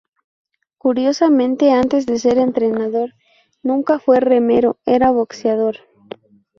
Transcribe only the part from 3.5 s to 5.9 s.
nunca fue remero, era boxeador.